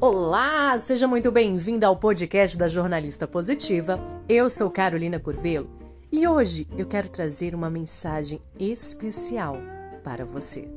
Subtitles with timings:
[0.00, 3.98] Olá, seja muito bem-vinda ao podcast da Jornalista Positiva.
[4.28, 5.68] Eu sou Carolina Curvelo
[6.12, 9.56] e hoje eu quero trazer uma mensagem especial
[10.04, 10.70] para você.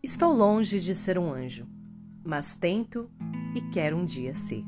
[0.00, 1.66] Estou longe de ser um anjo,
[2.24, 3.10] mas tento
[3.52, 4.64] e quero um dia ser.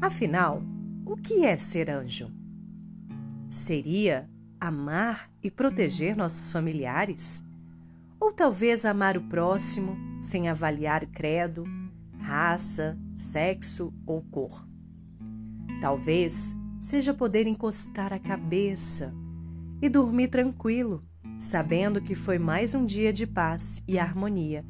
[0.00, 0.62] Afinal,
[1.04, 2.32] o que é ser anjo?
[3.50, 4.26] Seria
[4.58, 7.44] amar e proteger nossos familiares?
[8.18, 11.64] Ou talvez amar o próximo sem avaliar credo,
[12.18, 14.66] raça, sexo ou cor?
[15.82, 19.12] Talvez seja poder encostar a cabeça
[19.82, 21.04] e dormir tranquilo,
[21.38, 24.64] sabendo que foi mais um dia de paz e harmonia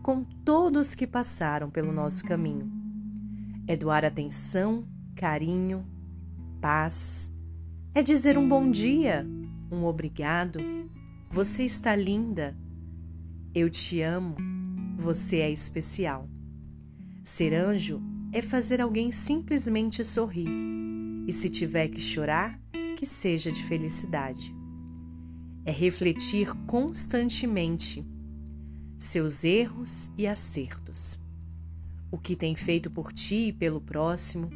[0.00, 2.75] com todos que passaram pelo nosso caminho.
[3.68, 4.86] É doar atenção,
[5.16, 5.84] carinho,
[6.60, 7.34] paz.
[7.92, 9.26] É dizer um bom dia,
[9.72, 10.60] um obrigado.
[11.28, 12.56] Você está linda.
[13.52, 14.36] Eu te amo.
[14.96, 16.28] Você é especial.
[17.24, 18.00] Ser anjo
[18.32, 20.48] é fazer alguém simplesmente sorrir.
[21.26, 22.60] E se tiver que chorar,
[22.96, 24.54] que seja de felicidade.
[25.64, 28.06] É refletir constantemente
[28.96, 31.25] seus erros e acertos.
[32.10, 34.50] O que tem feito por ti e pelo próximo,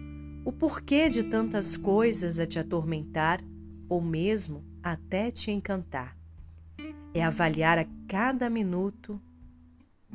[0.44, 3.42] o porquê de tantas coisas a te atormentar
[3.88, 6.16] ou mesmo até te encantar.
[7.12, 9.20] É avaliar a cada minuto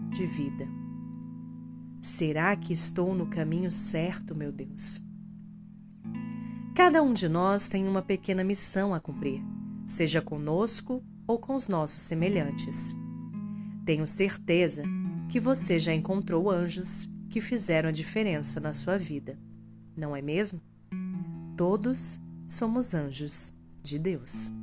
[0.10, 0.68] de vida.
[2.02, 5.02] Será que estou no caminho certo, meu Deus?
[6.76, 9.42] Cada um de nós tem uma pequena missão a cumprir,
[9.86, 12.94] seja conosco ou com os nossos semelhantes.
[13.86, 14.84] Tenho certeza
[15.30, 19.38] que você já encontrou anjos que fizeram a diferença na sua vida,
[19.94, 20.62] não é mesmo?
[21.58, 22.18] Todos
[22.48, 24.54] somos anjos de Deus.